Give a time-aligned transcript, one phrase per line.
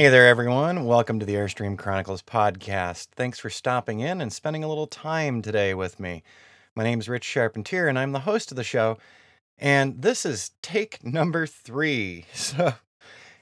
[0.00, 0.86] Hey there, everyone.
[0.86, 3.08] Welcome to the Airstream Chronicles podcast.
[3.16, 6.22] Thanks for stopping in and spending a little time today with me.
[6.74, 8.96] My name is Rich Charpentier, and I'm the host of the show.
[9.58, 12.24] And this is take number three.
[12.32, 12.72] So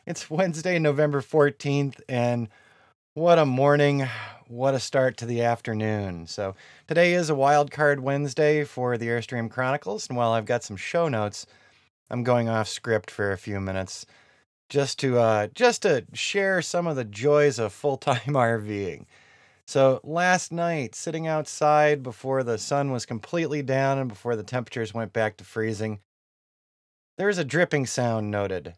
[0.05, 2.49] it's Wednesday, November 14th, and
[3.15, 4.09] what a morning.
[4.49, 6.27] What a start to the afternoon.
[6.27, 6.57] So
[6.89, 10.09] today is a wild card Wednesday for the Airstream Chronicles.
[10.09, 11.47] And while I've got some show notes,
[12.11, 14.07] I'm going off script for a few minutes
[14.69, 19.07] just to uh, just to share some of the joys of full time RVing.
[19.67, 24.95] So last night, sitting outside before the sun was completely down and before the temperatures
[24.95, 26.01] went back to freezing,
[27.19, 28.75] there was a dripping sound noted.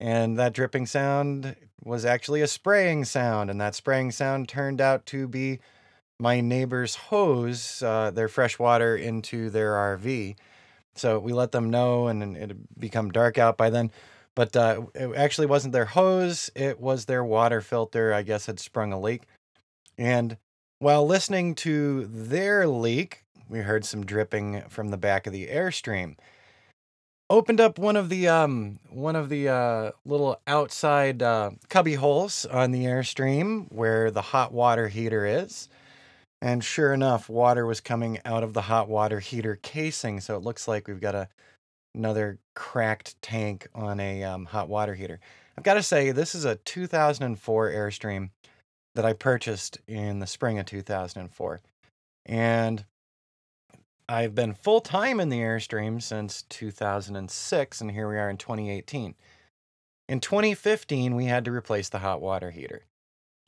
[0.00, 5.06] And that dripping sound was actually a spraying sound, and that spraying sound turned out
[5.06, 5.60] to be
[6.18, 10.36] my neighbor's hose uh, their fresh water into their RV.
[10.94, 13.90] So we let them know, and it had become dark out by then.
[14.34, 18.58] But uh, it actually wasn't their hose, it was their water filter, I guess, had
[18.58, 19.22] sprung a leak.
[19.96, 20.38] And
[20.80, 26.16] while listening to their leak, we heard some dripping from the back of the Airstream.
[27.30, 32.44] Opened up one of the um one of the uh, little outside uh, cubby holes
[32.46, 35.68] on the Airstream where the hot water heater is.
[36.42, 40.20] And sure enough, water was coming out of the hot water heater casing.
[40.20, 41.28] So it looks like we've got a
[41.94, 45.20] another cracked tank on a um, hot water heater.
[45.56, 48.30] I've got to say, this is a 2004 Airstream
[48.94, 51.60] that I purchased in the spring of 2004.
[52.26, 52.84] And
[54.08, 59.14] I've been full time in the Airstream since 2006, and here we are in 2018.
[60.08, 62.84] In 2015, we had to replace the hot water heater.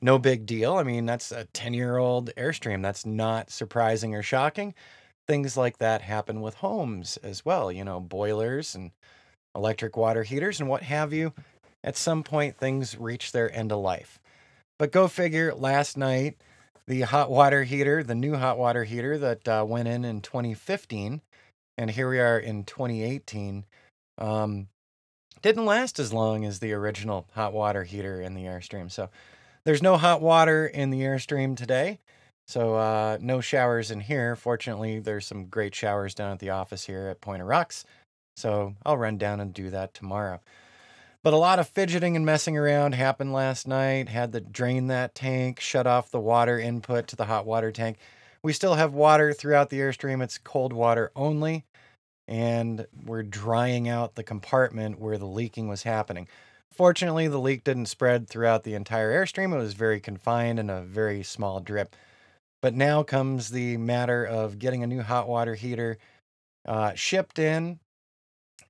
[0.01, 0.75] No big deal.
[0.75, 2.81] I mean, that's a 10 year old Airstream.
[2.81, 4.73] That's not surprising or shocking
[5.27, 8.91] things like that happen with homes as well, you know, boilers and
[9.53, 11.33] electric water heaters and what have you.
[11.83, 14.19] At some point, things reach their end of life.
[14.79, 16.37] But go figure, last night,
[16.87, 21.21] the hot water heater, the new hot water heater that uh, went in in 2015,
[21.77, 23.65] and here we are in 2018,
[24.17, 24.67] um,
[25.41, 28.91] didn't last as long as the original hot water heater in the Airstream.
[28.91, 29.09] So
[29.65, 31.99] there's no hot water in the Airstream today.
[32.47, 34.35] So uh, no showers in here.
[34.35, 37.83] Fortunately, there's some great showers down at the office here at Point of Rocks.
[38.37, 40.39] So I'll run down and do that tomorrow.
[41.23, 44.07] But a lot of fidgeting and messing around happened last night.
[44.07, 47.97] Had to drain that tank, shut off the water input to the hot water tank.
[48.43, 50.23] We still have water throughout the Airstream.
[50.23, 51.65] It's cold water only.
[52.29, 56.29] And we're drying out the compartment where the leaking was happening.
[56.71, 59.53] Fortunately, the leak didn't spread throughout the entire Airstream.
[59.53, 61.95] It was very confined and a very small drip.
[62.61, 65.97] But now comes the matter of getting a new hot water heater
[66.65, 67.79] uh, shipped in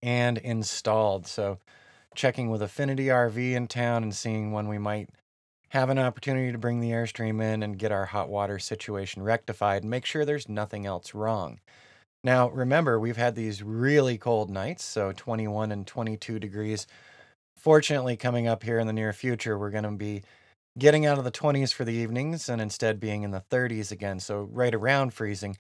[0.02, 1.26] and installed.
[1.28, 1.60] So,
[2.16, 5.10] checking with Affinity RV in town and seeing when we might
[5.70, 9.84] have an opportunity to bring the Airstream in and get our hot water situation rectified
[9.84, 11.60] and make sure there's nothing else wrong.
[12.24, 16.88] Now, remember, we've had these really cold nights, so 21 and 22 degrees.
[17.56, 20.24] Fortunately, coming up here in the near future, we're going to be
[20.78, 24.20] getting out of the 20s for the evenings and instead being in the 30s again,
[24.20, 25.58] so right around freezing.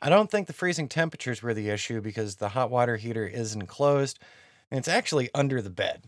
[0.00, 3.54] I don't think the freezing temperatures were the issue because the hot water heater is
[3.54, 4.18] enclosed
[4.70, 6.04] and it's actually under the bed.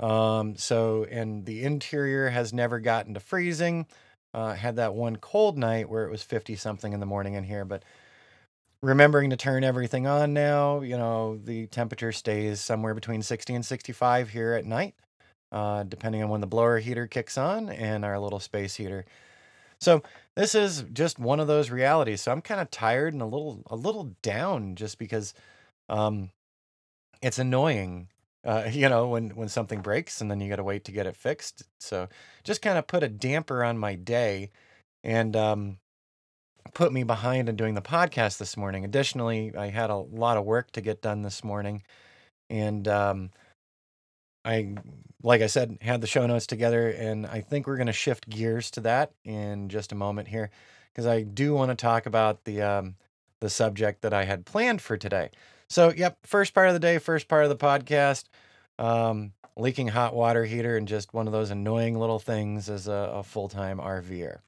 [0.00, 3.86] Um, so, and the interior has never gotten to freezing.
[4.32, 7.44] Uh, had that one cold night where it was 50 something in the morning in
[7.44, 7.84] here, but
[8.82, 13.64] remembering to turn everything on now, you know, the temperature stays somewhere between 60 and
[13.64, 14.94] 65 here at night
[15.54, 19.06] uh, depending on when the blower heater kicks on and our little space heater.
[19.80, 20.02] So
[20.34, 22.20] this is just one of those realities.
[22.20, 25.32] So I'm kind of tired and a little a little down just because
[25.88, 26.30] um,
[27.22, 28.08] it's annoying.
[28.44, 31.06] Uh, you know, when when something breaks and then you got to wait to get
[31.06, 31.62] it fixed.
[31.78, 32.08] So
[32.42, 34.50] just kind of put a damper on my day
[35.04, 35.78] and um,
[36.72, 38.84] put me behind in doing the podcast this morning.
[38.84, 41.84] Additionally, I had a lot of work to get done this morning,
[42.50, 43.30] and um,
[44.44, 44.74] I,
[45.22, 48.28] like I said, had the show notes together, and I think we're going to shift
[48.28, 50.50] gears to that in just a moment here,
[50.92, 52.96] because I do want to talk about the um,
[53.40, 55.30] the subject that I had planned for today.
[55.68, 58.24] So, yep, first part of the day, first part of the podcast,
[58.78, 63.10] um, leaking hot water heater, and just one of those annoying little things as a,
[63.14, 64.38] a full time RVer.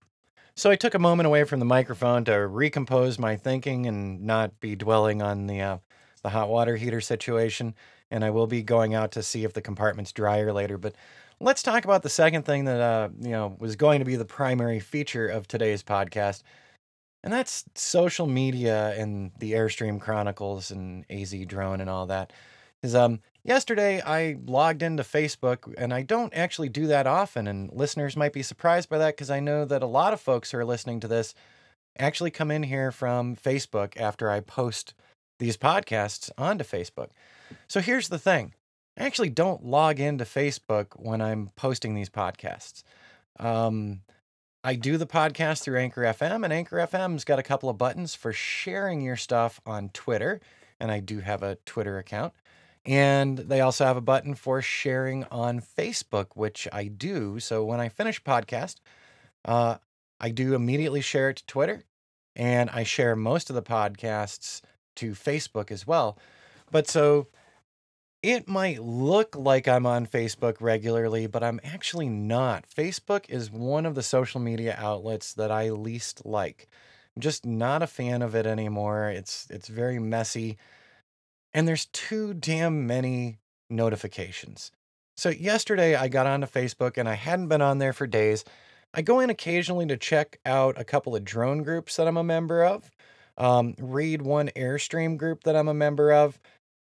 [0.54, 4.58] So I took a moment away from the microphone to recompose my thinking and not
[4.58, 5.78] be dwelling on the uh,
[6.22, 7.74] the hot water heater situation
[8.10, 10.78] and I will be going out to see if the compartment's drier later.
[10.78, 10.94] But
[11.40, 14.24] let's talk about the second thing that uh, you know was going to be the
[14.24, 16.42] primary feature of today's podcast,
[17.22, 22.32] and that's social media and the Airstream Chronicles and AZ Drone and all that.
[22.80, 27.48] Because um, yesterday I logged into Facebook, and I don't actually do that often.
[27.48, 30.50] And listeners might be surprised by that because I know that a lot of folks
[30.50, 31.34] who are listening to this
[31.98, 34.94] actually come in here from Facebook after I post
[35.38, 37.08] these podcasts onto Facebook.
[37.68, 38.54] So here's the thing
[38.98, 42.82] I actually don't log into Facebook when I'm posting these podcasts.
[43.38, 44.00] Um,
[44.64, 48.14] I do the podcast through Anchor FM, and Anchor FM's got a couple of buttons
[48.14, 50.40] for sharing your stuff on Twitter,
[50.80, 52.32] and I do have a Twitter account.
[52.84, 57.40] And they also have a button for sharing on Facebook, which I do.
[57.40, 58.76] So when I finish podcast,
[59.44, 59.76] uh,
[60.20, 61.84] I do immediately share it to Twitter,
[62.34, 64.62] and I share most of the podcasts
[64.96, 66.18] to Facebook as well.
[66.70, 67.28] But so
[68.22, 72.64] it might look like I'm on Facebook regularly, but I'm actually not.
[72.68, 76.68] Facebook is one of the social media outlets that I least like.
[77.14, 79.10] I'm just not a fan of it anymore.
[79.10, 80.58] It's it's very messy.
[81.54, 83.38] And there's too damn many
[83.70, 84.72] notifications.
[85.16, 88.44] So yesterday I got onto Facebook and I hadn't been on there for days.
[88.92, 92.24] I go in occasionally to check out a couple of drone groups that I'm a
[92.24, 92.90] member of.
[93.38, 96.38] Um, read one Airstream group that I'm a member of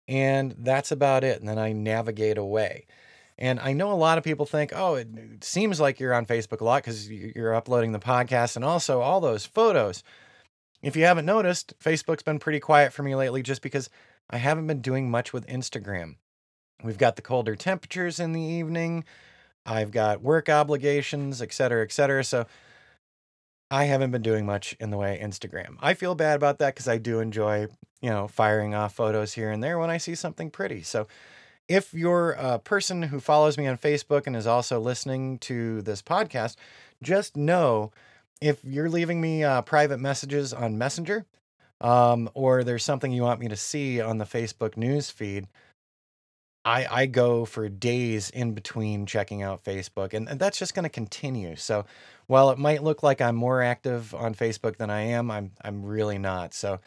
[0.09, 1.39] and that's about it.
[1.39, 2.87] And then I navigate away.
[3.37, 5.09] And I know a lot of people think, oh, it
[5.45, 9.21] seems like you're on Facebook a lot because you're uploading the podcast and also all
[9.21, 10.03] those photos.
[10.83, 13.91] If you haven't noticed, Facebook's been pretty quiet for me lately just because
[14.29, 16.17] I haven't been doing much with Instagram.
[16.83, 19.05] We've got the colder temperatures in the evening.
[19.67, 22.25] I've got work obligations, et cetera, et cetera.
[22.25, 22.47] So
[23.71, 25.77] I haven't been doing much in the way Instagram.
[25.81, 27.69] I feel bad about that because I do enjoy,
[28.01, 30.83] you know, firing off photos here and there when I see something pretty.
[30.83, 31.07] So
[31.69, 36.01] if you're a person who follows me on Facebook and is also listening to this
[36.01, 36.57] podcast,
[37.03, 37.93] just know
[38.41, 41.27] if you're leaving me uh, private messages on Messenger
[41.81, 45.47] um, or there's something you want me to see on the Facebook news feed,
[46.65, 50.83] I, I go for days in between checking out Facebook, and, and that's just going
[50.85, 51.57] to continue.
[51.57, 51.87] So
[52.27, 55.85] while it might look like I'm more active on Facebook than I am, I'm I'm
[55.85, 56.55] really not.
[56.55, 56.81] So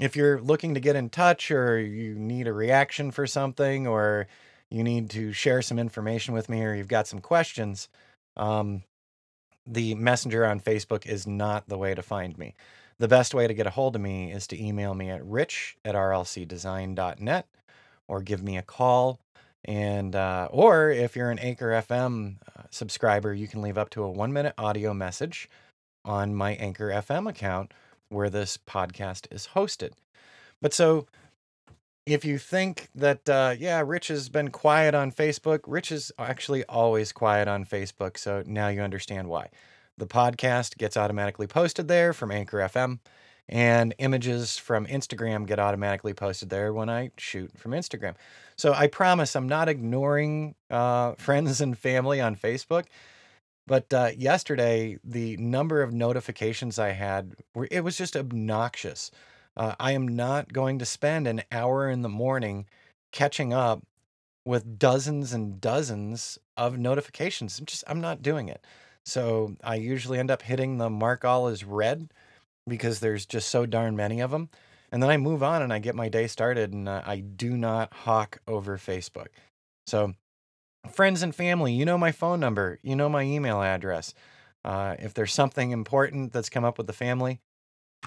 [0.00, 4.26] if you're looking to get in touch or you need a reaction for something or
[4.70, 7.88] you need to share some information with me or you've got some questions,
[8.36, 8.82] um,
[9.66, 12.54] the messenger on Facebook is not the way to find me.
[12.98, 15.76] The best way to get a hold of me is to email me at rich
[15.84, 17.46] at rlcdesign.net
[18.08, 19.20] or give me a call
[19.64, 24.02] and uh, or if you're an Anchor FM uh, subscriber, you can leave up to
[24.02, 25.48] a one minute audio message
[26.04, 27.72] on my Anchor FM account
[28.08, 29.92] where this podcast is hosted.
[30.60, 31.06] But so
[32.06, 36.64] if you think that uh, yeah, Rich has been quiet on Facebook, Rich is actually
[36.64, 38.18] always quiet on Facebook.
[38.18, 39.48] So now you understand why.
[39.96, 42.98] The podcast gets automatically posted there from Anchor FM
[43.52, 48.14] and images from Instagram get automatically posted there when I shoot from Instagram.
[48.56, 52.86] So I promise I'm not ignoring uh, friends and family on Facebook.
[53.66, 59.10] But uh, yesterday, the number of notifications I had, were, it was just obnoxious.
[59.54, 62.64] Uh, I am not going to spend an hour in the morning
[63.12, 63.82] catching up
[64.46, 67.58] with dozens and dozens of notifications.
[67.58, 68.64] I'm just, I'm not doing it.
[69.04, 72.08] So I usually end up hitting the mark all as read
[72.66, 74.48] because there's just so darn many of them.
[74.90, 77.56] And then I move on and I get my day started and uh, I do
[77.56, 79.28] not hawk over Facebook.
[79.86, 80.14] So,
[80.90, 84.14] friends and family, you know my phone number, you know my email address.
[84.64, 87.40] Uh, if there's something important that's come up with the family,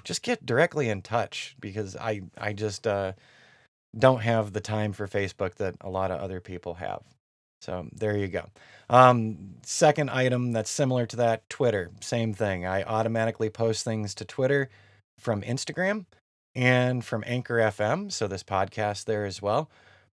[0.03, 3.13] just get directly in touch because I I just uh,
[3.97, 7.01] don't have the time for Facebook that a lot of other people have.
[7.61, 8.45] So there you go.
[8.89, 12.65] Um, second item that's similar to that Twitter, same thing.
[12.65, 14.69] I automatically post things to Twitter
[15.17, 16.05] from Instagram
[16.53, 18.11] and from Anchor FM.
[18.11, 19.69] So this podcast there as well.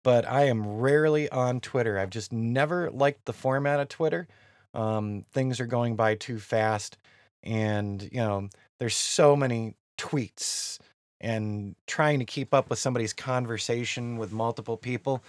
[0.03, 1.99] But I am rarely on Twitter.
[1.99, 4.27] I've just never liked the format of Twitter.
[4.73, 6.97] Um, things are going by too fast.
[7.43, 10.79] And, you know, there's so many tweets
[11.19, 15.21] and trying to keep up with somebody's conversation with multiple people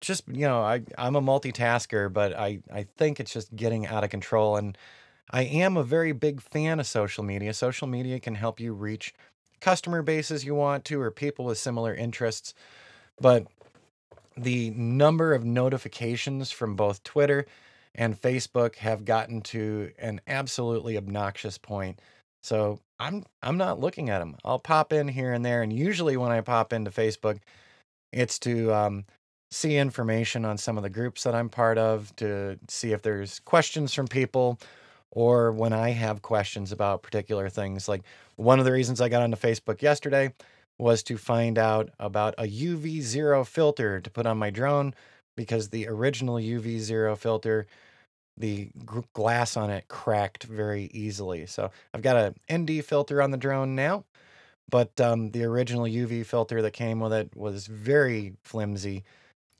[0.00, 4.04] just you know I I'm a multitasker, but I I think it's just getting out
[4.04, 4.76] of control and
[5.30, 7.52] I am a very big fan of social media.
[7.52, 9.14] Social media can help you reach
[9.60, 12.54] customer bases you want to or people with similar interests,
[13.20, 13.46] but
[14.36, 17.44] the number of notifications from both Twitter
[17.94, 22.00] and Facebook have gotten to an absolutely obnoxious point.
[22.42, 24.36] So I'm I'm not looking at them.
[24.44, 27.38] I'll pop in here and there, and usually when I pop into Facebook,
[28.12, 29.04] it's to um,
[29.50, 33.40] see information on some of the groups that I'm part of to see if there's
[33.40, 34.58] questions from people
[35.10, 37.88] or when I have questions about particular things.
[37.88, 38.02] Like
[38.36, 40.34] one of the reasons I got onto Facebook yesterday
[40.78, 44.94] was to find out about a UV zero filter to put on my drone
[45.34, 47.66] because the original UV zero filter,
[48.36, 48.68] the
[49.12, 51.46] glass on it cracked very easily.
[51.46, 54.04] So I've got a ND filter on the drone now,
[54.68, 59.04] but um, the original UV filter that came with it was very flimsy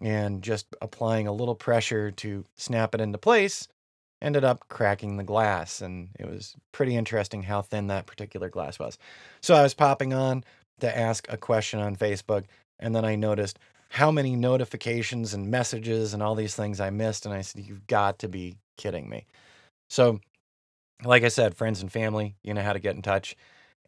[0.01, 3.69] and just applying a little pressure to snap it into place
[4.21, 8.79] ended up cracking the glass and it was pretty interesting how thin that particular glass
[8.79, 8.99] was.
[9.41, 10.45] So i was popping on
[10.81, 12.45] to ask a question on facebook
[12.79, 13.59] and then i noticed
[13.91, 17.87] how many notifications and messages and all these things i missed and i said you've
[17.87, 19.27] got to be kidding me.
[19.89, 20.21] So
[21.05, 23.37] like i said friends and family you know how to get in touch.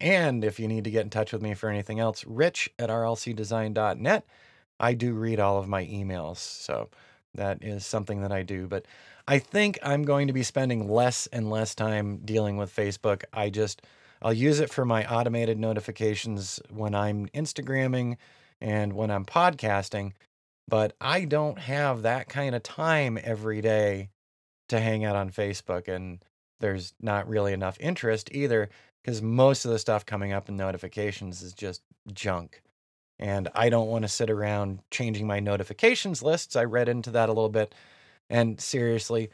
[0.02, 2.88] And if you need to get in touch with me for anything else rich at
[2.88, 4.24] rlcdesign.net
[4.80, 6.38] I do read all of my emails.
[6.38, 6.88] So
[7.34, 8.66] that is something that I do.
[8.66, 8.86] But
[9.28, 13.24] I think I'm going to be spending less and less time dealing with Facebook.
[13.32, 13.82] I just,
[14.22, 18.16] I'll use it for my automated notifications when I'm Instagramming
[18.60, 20.12] and when I'm podcasting.
[20.66, 24.10] But I don't have that kind of time every day
[24.68, 25.88] to hang out on Facebook.
[25.88, 26.24] And
[26.60, 28.68] there's not really enough interest either
[29.02, 31.82] because most of the stuff coming up in notifications is just
[32.12, 32.62] junk
[33.20, 36.56] and I don't want to sit around changing my notifications lists.
[36.56, 37.74] I read into that a little bit,
[38.30, 39.30] and seriously,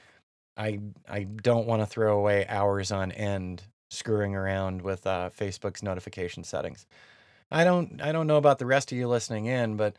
[0.56, 5.84] I I don't want to throw away hours on end screwing around with uh, Facebook's
[5.84, 6.84] notification settings.
[7.50, 9.96] I don't I don't know about the rest of you listening in, but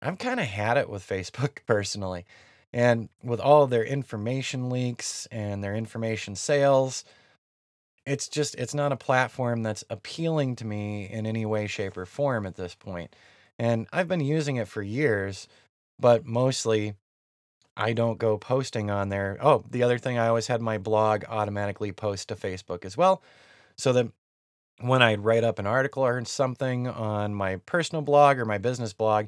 [0.00, 2.24] I've kind of had it with Facebook personally,
[2.72, 7.04] and with all their information leaks and their information sales
[8.08, 12.06] it's just it's not a platform that's appealing to me in any way shape or
[12.06, 13.14] form at this point
[13.58, 15.46] and i've been using it for years
[16.00, 16.94] but mostly
[17.76, 19.36] i don't go posting on there.
[19.40, 23.22] Oh the other thing i always had my blog automatically post to facebook as well
[23.76, 24.08] so that
[24.80, 28.92] when i'd write up an article or something on my personal blog or my business
[28.92, 29.26] blog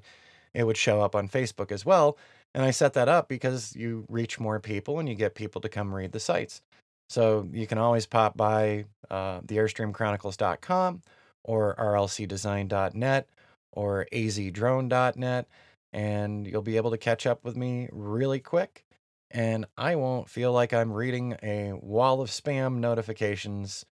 [0.55, 2.17] it would show up on facebook as well
[2.55, 5.69] and i set that up because you reach more people and you get people to
[5.69, 6.63] come read the sites
[7.11, 11.03] so you can always pop by uh, the airstreamchronicles.com
[11.43, 13.29] or rlcdesign.net
[13.73, 15.49] or azdrone.net
[15.93, 18.85] and you'll be able to catch up with me really quick
[19.33, 23.85] and I won't feel like I'm reading a wall of spam notifications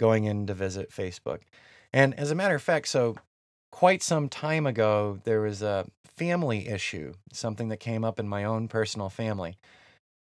[0.00, 1.42] going in to visit Facebook.
[1.92, 3.14] And as a matter of fact, so
[3.70, 8.42] quite some time ago, there was a family issue, something that came up in my
[8.42, 9.58] own personal family.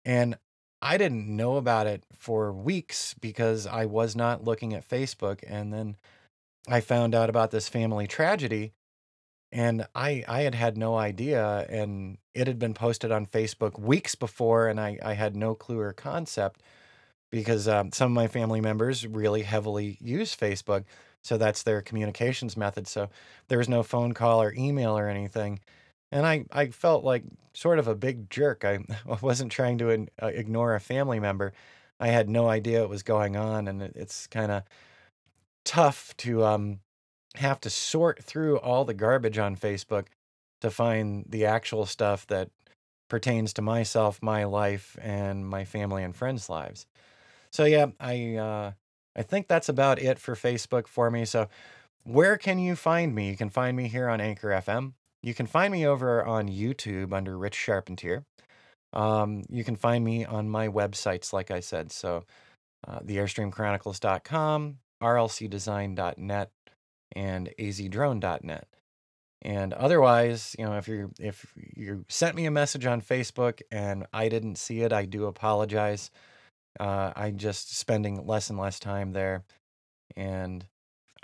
[0.04, 0.38] And
[0.86, 5.40] I didn't know about it for weeks because I was not looking at Facebook.
[5.48, 5.96] And then
[6.68, 8.74] I found out about this family tragedy
[9.52, 11.66] and I, I had had no idea.
[11.70, 15.80] And it had been posted on Facebook weeks before, and I, I had no clue
[15.80, 16.62] or concept
[17.32, 20.84] because um, some of my family members really heavily use Facebook.
[21.24, 22.88] So that's their communications method.
[22.88, 23.10] So
[23.48, 25.62] there was no phone call or email or anything
[26.12, 28.64] and I, I felt like sort of a big jerk.
[28.66, 28.80] I,
[29.22, 31.54] wasn't trying to in, uh, ignore a family member.
[32.00, 34.64] I had no idea what was going on, and it, it's kind of
[35.64, 36.80] tough to um,
[37.36, 40.06] have to sort through all the garbage on Facebook
[40.62, 42.50] to find the actual stuff that
[43.10, 46.86] pertains to myself, my life, and my family and friends' lives.
[47.52, 48.72] So yeah, I uh,
[49.16, 51.26] I think that's about it for Facebook for me.
[51.26, 51.48] So
[52.04, 53.30] where can you find me?
[53.30, 54.94] You can find me here on Anchor FM.
[55.26, 58.26] You can find me over on YouTube under Rich Charpentier.
[58.94, 61.92] Um, you can find me on my websites, like I said.
[61.92, 62.26] So,
[62.88, 66.52] uh, theairstreamchronicles.com, rlcdesign.net,
[67.16, 68.68] and azdrone.net.
[69.42, 74.06] And otherwise, you know, if you if you sent me a message on Facebook and
[74.14, 76.12] I didn't see it, I do apologize.
[76.80, 79.44] Uh, I'm just spending less and less time there,
[80.16, 80.68] and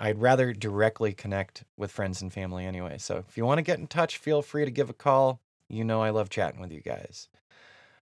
[0.00, 2.98] I'd rather directly connect with friends and family anyway.
[2.98, 5.40] So if you want to get in touch, feel free to give a call.
[5.68, 7.28] You know I love chatting with you guys.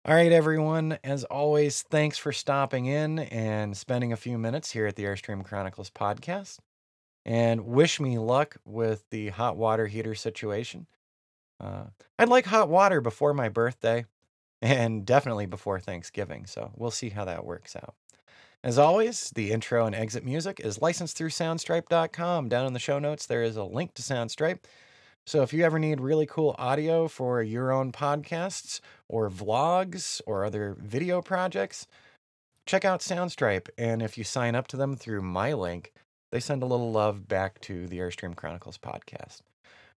[0.05, 0.99] All right, everyone.
[1.05, 5.45] As always, thanks for stopping in and spending a few minutes here at the Airstream
[5.45, 6.59] Chronicles podcast.
[7.27, 10.87] And wish me luck with the hot water heater situation.
[11.61, 11.85] Uh,
[12.19, 14.07] I'd like hot water before my birthday
[14.63, 16.47] and definitely before Thanksgiving.
[16.47, 17.95] So we'll see how that works out.
[18.63, 22.49] As always, the intro and exit music is licensed through soundstripe.com.
[22.49, 24.59] Down in the show notes, there is a link to Soundstripe.
[25.27, 30.45] So if you ever need really cool audio for your own podcasts or vlogs or
[30.45, 31.87] other video projects,
[32.67, 33.69] check out Soundstripe.
[33.79, 35.93] And if you sign up to them through my link,
[36.31, 39.41] they send a little love back to the Airstream Chronicles podcast.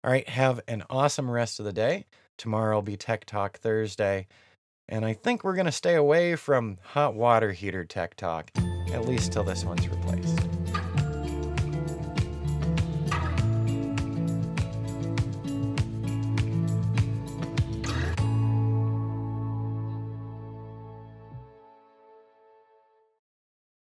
[0.05, 2.05] All right, have an awesome rest of the day.
[2.37, 4.27] Tomorrow will be Tech Talk Thursday.
[4.91, 8.51] And I think we're going to stay away from hot water heater tech talk,
[8.93, 10.60] at least till this one's replaced.